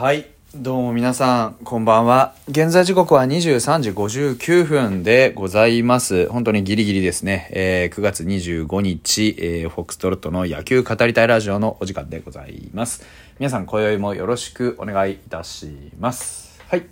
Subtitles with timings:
[0.00, 0.30] はい。
[0.54, 2.34] どうも皆さん、こんばんは。
[2.48, 6.26] 現在時刻は23時59分でございます。
[6.30, 7.50] 本当にギリギリですね。
[7.52, 13.04] えー9月25日、えーフォックストロットの野球語りたいラジオのお時間でございます。
[13.38, 16.62] 皆さん、今宵もよろしくお願いいたします。
[16.70, 16.86] はい。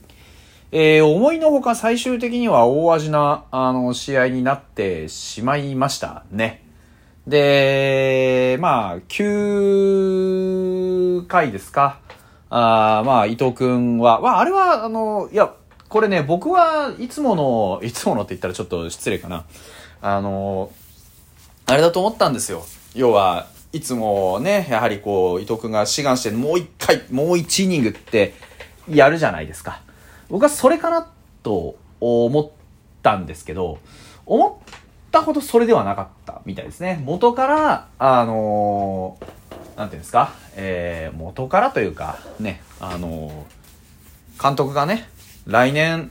[0.71, 6.63] えー思いのほか最終的には大味な、あの、試合になってしまいましたね。
[7.27, 12.01] で、まあ、9回ですか。
[12.51, 15.53] あまあ、伊藤くんは、まあ、あれは、あの、いや、
[15.89, 19.45] これね、僕はいつもの、いつものって言ったらちょっと失礼かな。
[20.01, 20.71] あの、
[21.67, 22.65] あれだと思ったんですよ。
[22.95, 28.35] 要は、いつもね、やはりこう、伊藤くんが志願してもう一回、もう一イニングって
[28.89, 29.83] やるじゃないですか。
[30.31, 31.09] 僕はそれかな
[31.43, 32.51] と思っ
[33.03, 33.79] たんですけど、
[34.25, 34.69] 思っ
[35.11, 37.03] たほどそれではなかったみたいですね。
[37.05, 39.19] 元から、あの
[39.79, 43.47] なんていうんですか、えー、元からというか、ね、あの
[44.43, 45.09] 監督がね、
[45.47, 46.11] 来年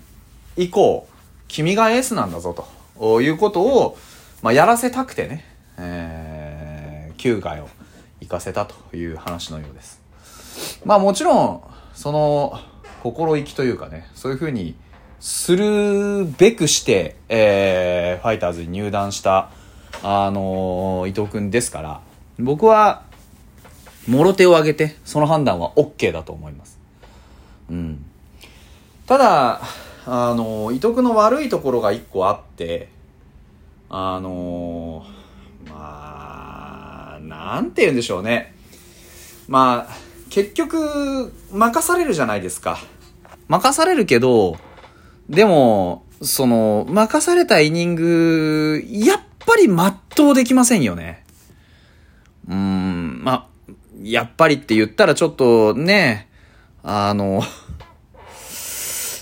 [0.55, 1.05] 以降、
[1.49, 2.55] 君がエースなんだぞ
[2.97, 3.97] ということを、
[4.41, 5.43] まあ、やらせたくてね、
[5.77, 7.67] えー、9回を
[8.21, 10.01] 行かせたという話のようです。
[10.85, 11.61] まあもちろん、
[11.93, 12.59] その、
[13.03, 14.75] 心意気というかね、そういうふうに
[15.19, 19.51] するべくして、えー、ファイターズに入団した、
[20.03, 22.01] あの伊藤くんですから、
[22.39, 23.06] 僕は、
[24.07, 26.79] もろ手を挙げて、その判断は OK だと思います。
[27.69, 28.05] うん。
[29.05, 29.61] ただ、
[30.05, 32.89] あの、伊藤君の悪いところが一個あって、
[33.89, 35.05] あの、
[35.69, 38.53] まあ、なんて言うんでしょうね。
[39.47, 39.95] まあ、
[40.29, 42.79] 結局、任されるじゃないですか。
[43.47, 44.57] 任されるけど、
[45.29, 51.25] でも、その、任されたイニング、やっぱり全うできませんよね。
[52.47, 53.56] うーん、まあ、
[54.11, 56.29] やっぱりって言ったらちょっとね、
[56.83, 57.43] あの、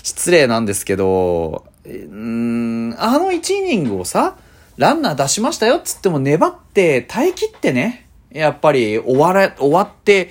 [0.02, 4.36] 失礼なんですけど、うん、あの1イニングをさ、
[4.76, 10.30] ランナー出しましたよっつっても粘って耐え切ってね、やっぱり終わら、終わって、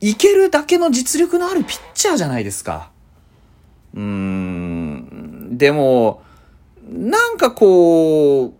[0.00, 2.90] いけるだけの実力のあるピッチャーじゃないですか。
[3.94, 6.22] うーん、でも、
[6.88, 8.52] なんかこう、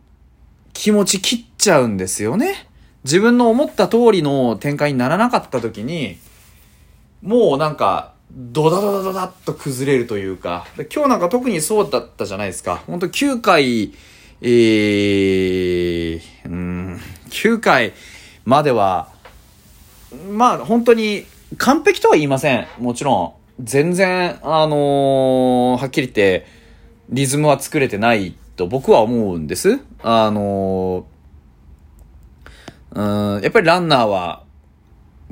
[0.72, 2.68] 気持ち切っちゃうんですよね。
[3.06, 6.18] 自分の思った通りの展開にならなかった時に、
[7.22, 12.82] もうなんか、ドダドダドダッと崩れるというか、今日なんか特にそうだったじゃないですか。
[12.88, 13.92] 本当9回、
[14.42, 17.00] えー、うん、
[17.30, 17.92] 9回
[18.44, 19.08] までは、
[20.32, 21.26] まあ本当に
[21.58, 22.66] 完璧とは言いません。
[22.78, 23.32] もちろん。
[23.62, 26.46] 全然、あのーはっきり言って、
[27.08, 29.78] リズムは作れてないと僕は思うんです。
[30.02, 31.15] あのー
[32.96, 34.42] うん、やっぱりランナーは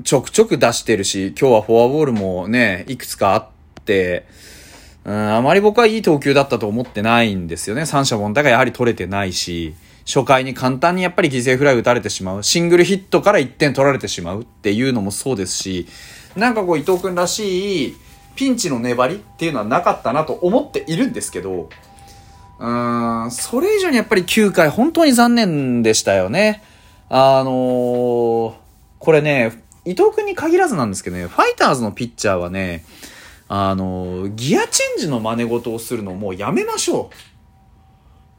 [0.03, 3.47] ちょくちょく出してるし、今日はフォアボールもね、いくつかあっ
[3.87, 4.27] て、
[5.05, 7.87] うん、あまり僕はいい投球だったと思ってないんですよね。
[7.87, 9.75] 三者凡退がやはり取れてないし、
[10.05, 12.43] 初回に簡単にやっぱり犠牲フライ打たれてしまう。
[12.43, 15.87] シングルヒットから1点取られてしまうっていうのもそうですし、
[16.37, 17.95] なんかこう伊藤君らしい
[18.37, 21.71] ピンチの粘りっていうのはなかったなと思っているんですけど、
[22.59, 26.63] うん、それ以上にやっぱり9回本当に残念でしたよね。
[27.09, 28.55] あのー
[28.99, 32.85] これね、伊藤君に限らずなんですけどね、ファイターズのピッチャーはね、
[33.49, 37.11] あのーギアチェンジの真似事をするのもうやめましょ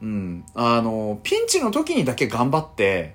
[0.00, 0.06] う。
[0.06, 0.44] うん。
[0.54, 3.14] あのーピンチの時にだけ頑張って、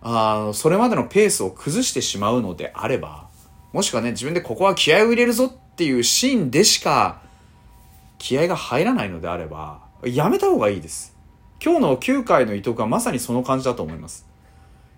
[0.00, 3.28] あの、それまでのペースを崩してしまうのであれば、
[3.72, 7.22] もしくはね、自分でここは気合を入れるぞっていうシーンでしか、
[8.18, 11.16] 気合が入らないのであれば、やめた方がいいです。
[11.62, 14.26] 今日の9回の伊藤君はまさにその感じだと思います。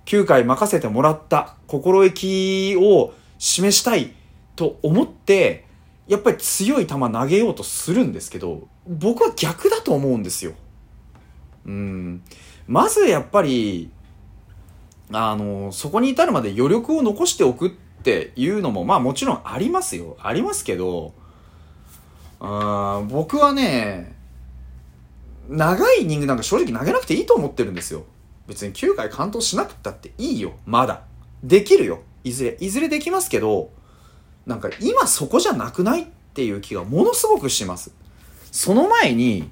[0.07, 4.13] 9回任せてもらった心意気を示したい
[4.55, 5.67] と思って、
[6.09, 10.53] やっぱり強い球投げようとするんですけど、僕は逆だと思うんですよ。
[11.67, 12.23] うん。
[12.69, 13.91] まずやっぱり、
[15.13, 17.71] あの、そこに至るまで余力を残しておくっ
[18.03, 20.17] ていうのも、まあもちろんありますよ。
[20.21, 21.13] ありますけど、
[22.39, 24.15] あ僕はね、
[25.49, 28.05] 長いイニングなんか正直投げなくていいと思ってるんですよ。
[28.47, 30.55] 別に9回完投しなくったっていいよ。
[30.67, 31.03] まだ。
[31.43, 32.01] できるよ。
[32.25, 32.57] いずれ。
[32.61, 33.71] いずれできますけど、
[34.47, 37.93] なんか今そこじゃなくないっていう気がものすごくします。
[38.53, 39.51] その前に、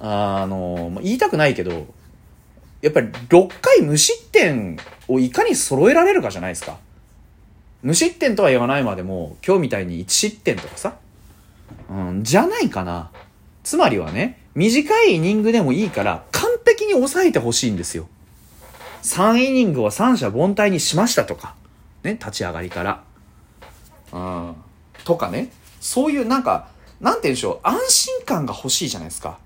[0.00, 1.86] あの、言いたくないけど、
[2.82, 4.78] やっぱり6回無失点
[5.08, 6.78] をいかに揃えられるかじゃないですか。
[7.82, 10.96] 無失点とは言わないまでも、今日みたいに1失点とかさ、
[11.90, 13.10] うん、じゃないかな。
[13.62, 16.24] つまりはね、短いイニングでもいいから、
[16.80, 18.08] 完璧に抑えてほしいんですよ。
[19.02, 21.54] 3イニングは三者凡退にしましたとか。
[22.02, 23.02] ね、立ち上がりから。
[24.12, 24.54] うん。
[25.04, 26.68] とかね、そういうなんか、
[27.00, 29.38] なんて言うんでしょう、安心感が欲しいじゃないですか。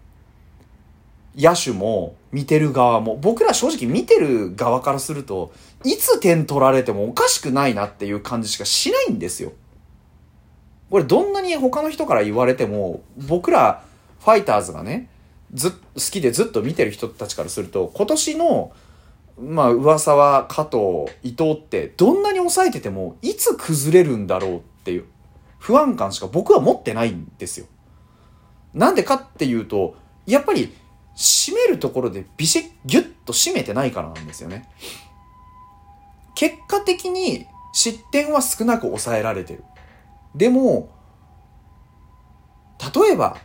[1.37, 5.53] 野手も、見てる側も、僕ら正直見てる側からすると、
[5.85, 9.53] いつ点取られてもおかしくないなっていう感じしかしないんですよ。
[10.91, 13.83] これどんなに他の人から言われても、僕ら
[14.21, 15.09] ファイターズがね、
[15.55, 18.73] ず好きでずっと見てる人たちからすると、今年の、
[19.41, 25.05] まあ噂は加藤、伊藤ってどんなに抑えてても、いつ崩れるんだろうっていう
[25.59, 27.67] 不安感しか僕は持ってないんですよ。
[28.75, 29.97] なんでかっていうと、
[30.27, 30.75] やっぱり
[31.17, 34.69] 締めるところでビシッ、ギュッと締めてないからなんですよね。
[36.35, 39.65] 結果的に失点は少なく抑えられてる。
[40.35, 40.91] でも、
[42.95, 43.37] 例えば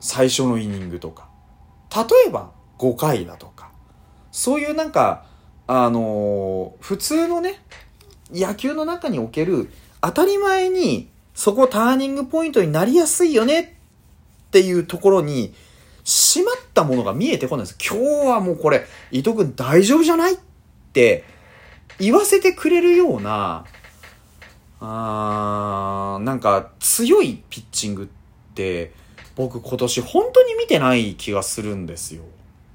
[0.00, 1.27] 最初のイニングとか、
[2.02, 3.70] 例えば5回だとか、
[4.30, 5.24] そういうなんか、
[5.66, 7.60] あのー、普通のね、
[8.32, 15.54] 野球の中における当たり前にそこターニングポイントになりやすいよねっていうところに、
[16.08, 17.78] しまったものが見えてこないんです。
[17.78, 20.38] 今日はもうこれ、伊藤君大丈夫じゃないっ
[20.94, 21.22] て
[21.98, 23.66] 言わせてくれるような、
[24.80, 28.94] あーなんか強いピッチングって
[29.38, 32.24] 僕今年本当に見てない気がするんですよ。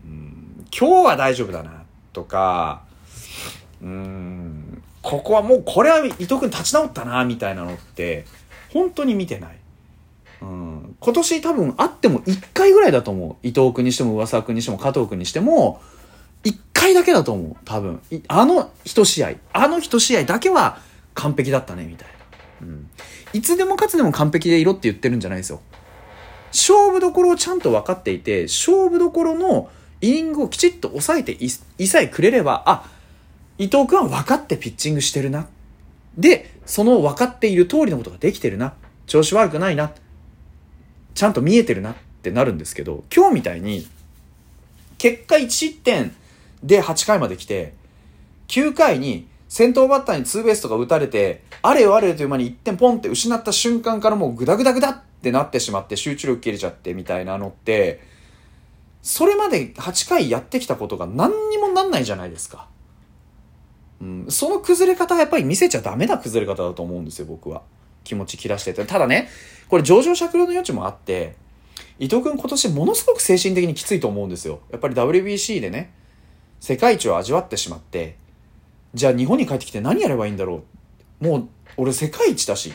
[0.06, 1.84] うん、今日は大丈夫だな
[2.14, 2.84] とか、
[3.82, 8.26] うん、ここはもうこれは伊藤君立ち直ったなみたいなのって
[8.72, 9.58] 本当に見てない。
[10.42, 13.48] うん、今年多分あっても1回ぐらいだと思う。
[13.48, 15.82] 伊藤君にしても上沢君にしても加藤君にしても、
[16.46, 17.56] 1回だけだと思う。
[17.66, 18.02] 多分。
[18.30, 20.80] あの一試合、あの一試合だけは
[21.14, 22.08] 完璧だったね、みたい
[22.62, 22.68] な。
[22.68, 22.90] うん。
[23.34, 25.60] いつでも勝つでも完璧でいろって言ってるんじゃないですよ。
[26.54, 29.70] 勝負どころをちゃんと分かっていて、勝負どころの
[30.02, 32.90] イニングをきちっと抑えていさえくれれば、あ、
[33.58, 35.48] 伊藤君は分かってピッチングしてるな。
[36.18, 38.74] で、その分かっている通りのことができてるな。
[39.08, 39.92] 調子悪くないな。
[41.16, 43.88] ちゃんと見えてるなってなるんですけど、今日みたいに、
[45.00, 46.16] 結果1失点
[46.64, 47.74] で8回まで来て、
[48.48, 58.02] 9回に先頭バッターにツーベースとか打たれて、あれよあれよという間に1点ポンって失った瞬間からもうグダグダグダっってなってしまって集中力切れちゃってみたいなのって、
[59.02, 62.68] それまで8回やってきたことが何にもなんないじゃないですか。
[64.02, 67.62] うん、その崩れ方はやっぱり見せちゃダメな崩れ方だと思うんですよ、僕は。
[68.04, 68.86] 気持ち切らしてて。
[68.86, 69.30] ただね、
[69.70, 71.38] これ上場酌量の余地もあって、
[72.00, 74.60] 伊藤君今年ものすごく精神的にきついと思うんですよ。
[74.72, 75.94] やっぱり WBC でね、
[76.60, 78.18] 世界一を味わってしまって、
[78.94, 80.64] じゃあ日本に帰ってきて何やればいいんだろ
[81.22, 81.26] う。
[81.26, 81.48] もう
[81.78, 82.74] 俺世界一だしっ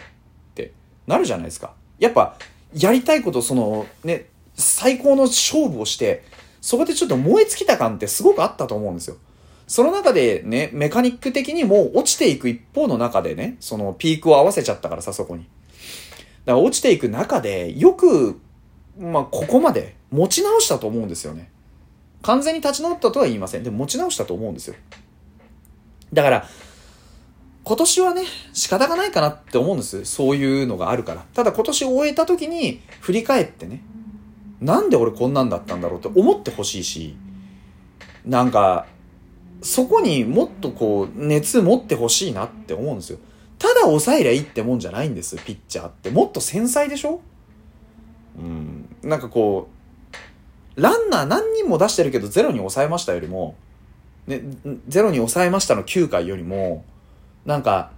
[0.55, 0.73] て
[1.07, 1.78] なるじゃないですか。
[1.99, 2.37] やっぱ
[2.75, 6.25] やりたいことそのね、最高の勝負をして、
[6.61, 9.17] そこでちょっと燃え尽きた感ってすごくあったと思うんですよ。
[9.67, 15.45] その中でね、メカニック的にも落ちていく一方の中でね、そのピークを合わせちゃったからさ、そこに。
[16.45, 18.41] だから落ちていく中で、よく、
[18.99, 21.51] まあ、ここまで持ち直したと思うんですよね。
[22.23, 23.63] 完全に立ち直ったとは言いません。
[23.63, 24.75] でも持ち直したと思うんですよ。
[26.13, 26.49] だから、
[27.69, 28.23] 今年はね、
[28.55, 30.07] 仕方がないかなって思うんです。
[30.07, 31.27] そういうのがあるから。
[31.35, 33.83] ただ今年終えた時に振り返ってね、
[34.63, 37.15] なんで俺こんなんだったんだろうって思ってほしいし、
[38.25, 38.87] なんか、
[39.61, 43.19] そこにもっとこう、熱持ってほしいなって思うんですよ。
[43.59, 46.11] ただ抑えりゃいいってもんじゃないんです、ピッチャーって。
[46.11, 47.21] もっと繊細でしょ？
[48.39, 48.89] うん。
[49.03, 49.69] なんかこ
[50.77, 53.57] う、ランナー何人も出してるけどゼロに抑えましたよりも、
[54.29, 54.43] ね、
[54.87, 56.85] ゼロに抑えましたの9回よりも、
[57.49, 57.93] なんか、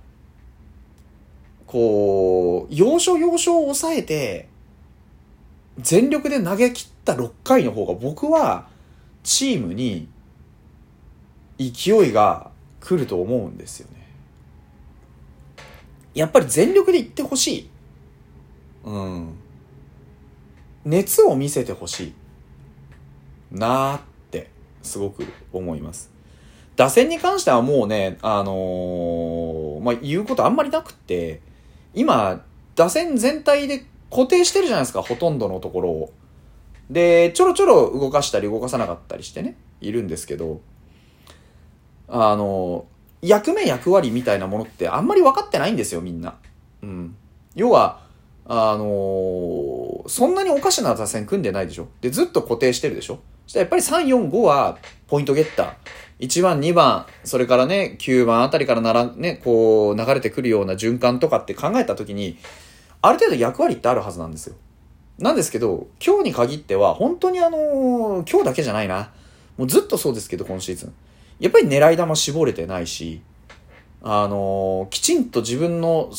[1.66, 4.48] こう、要所要所を抑えて、
[5.76, 8.68] 全力で投げ切った6回の方が僕は、
[9.24, 10.08] チームに
[11.58, 14.06] 勢いが来ると思うんですよね。
[16.14, 17.70] やっぱり全力でいってほしい。
[18.84, 19.34] うん。
[20.84, 22.14] 熱を見せてほしい。
[23.50, 24.48] なーって
[24.80, 26.19] すごく思います。
[26.80, 31.42] 打線に関してはもうね、あのー、まあ、言うことあんまりなくって、
[31.92, 32.42] 今、
[32.74, 36.12] 打線全体で固定してるじゃないですか、ほとんどのところを。
[36.88, 40.62] で、ちょろちょろ動かしたり動かさなかったりしてね、いるんですけど、
[42.08, 42.86] あの、
[43.20, 46.36] 役目役割みたいなものってあんまり分かってないんですよ、みんな。
[46.82, 47.14] うん。
[47.54, 48.00] 要は、
[48.46, 53.18] あのー、そんなにおかしな打線組んでないでしょで、ずっと固定してるでしょ
[53.50, 54.78] そしたらやっぱり3、4、5は
[55.08, 56.24] ポイントゲッター。
[56.24, 62.38] 1番、2番、それからね、9番あたりからなら、ね、こう、流れてくるような循環とかって考えたときに、
[63.02, 64.54] ある程度役割ってあるはずなんですよ。
[65.18, 69.10] なんですけど、今日に限っては、本当にあのー、今日だけじゃないな。
[69.56, 70.94] もうずっとそうですけど、今シーズン。
[71.40, 73.20] やっぱり狙い球絞れてないし、
[74.00, 76.12] あのー、きちんと自分の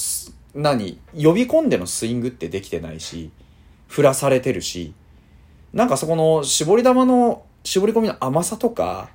[0.53, 3.31] 何呼び込んでのスイングってできてないし、
[3.87, 4.93] 振らされてるし、
[5.73, 9.09] なんかそこの絞り球の絞り込みの甘さとか、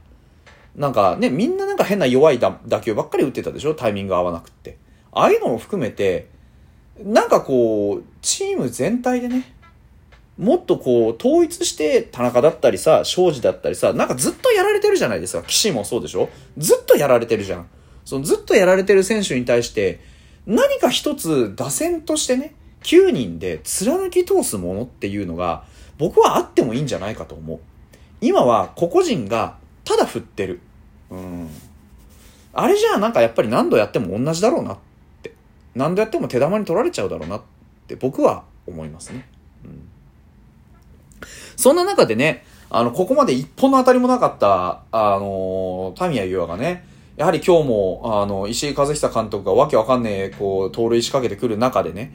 [0.74, 3.74] なんかね、みんななんか変な弱い打打球ばっかり打ってたでしょ？
[3.74, 4.78] タイミング合わなくって。
[5.12, 6.28] ああいうのも含めて、
[7.02, 9.54] なんかこう、チーム全体でね、
[10.38, 15.42] もっとこう、統一して田中だったりさ、庄司だったりさ、なんかずっとやられてるじゃないですか。
[15.46, 16.28] 岸もそうでしょ？
[16.58, 17.66] ずっとやられてるじゃん。
[18.04, 20.00] そのずっとやられてる選手に対して、
[20.46, 25.64] 何か一つ打線としてね、9人で貫き通すものっていうのが、
[25.98, 27.60] 僕はあってもいいんじゃないかと思う。
[28.20, 30.60] 今は個々人がただ振ってる。
[31.10, 31.48] うん。
[32.52, 34.78] あれじゃあなんかやっぱり何度やっても同じだろうなっ
[35.22, 35.34] て。
[35.74, 37.42] 何度やっても手玉に取られちゃうだろうなっ
[37.86, 39.28] て僕は思いますね。
[39.64, 39.88] うん。
[41.56, 46.86] そんな中でね、あの、ここまで一本の当たりもなかった、あのー、タミヤユアがね、
[47.16, 52.14] やはり今日も、あの、石井和久監督がわけわかんねえ、こう、盗塁仕掛けてくる中でね、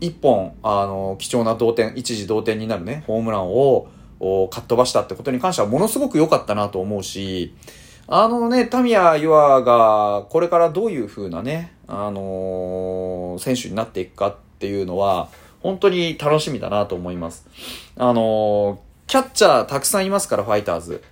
[0.00, 3.88] 一本、あの、貴重な同点、一時同点になるね、ホームランを、
[4.50, 7.54] かっ飛ばしたってことに関してはものすごく良かったなと思うし、
[8.08, 15.28] あのね、タミヤ・ユアがこれからどういう風なね、あのー、選手になっていくかっていうのは、
[15.60, 17.46] 本当に楽しみだなと思います。
[17.96, 18.76] あのー、
[19.08, 21.02] キャッチャーたくさんいますから、ファイターズ。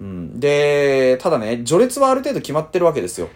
[0.00, 0.40] うん。
[0.40, 3.28] で、ただね、序列はある程度決まってるわけですよ。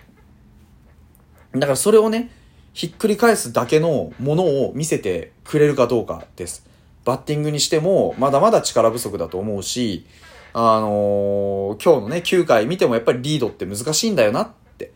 [1.53, 2.31] だからそれをね、
[2.73, 6.67] ひっくり返すだけのものを見せてくれるかどうかです。
[7.05, 10.07] バッティングにしても、まだまだ力不足だと思うし、
[10.55, 14.93] あのー、今日のね、9回見てもやっぱりリードって難しいんだよなって、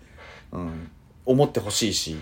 [0.53, 0.91] うん、
[1.25, 2.17] 思ってほしいし、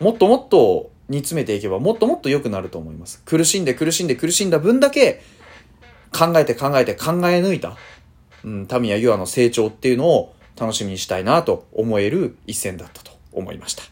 [0.00, 3.22] もっともっと煮詰めていけばもっともっと良くなると思います。
[3.24, 5.22] 苦しんで苦しんで苦しんだ分だけ、
[6.12, 7.76] 考えて考えて考え抜いた
[8.44, 13.84] うん、タミヤユアの成長っていうのを楽しみにしたいなと思える一戦だったと思いました。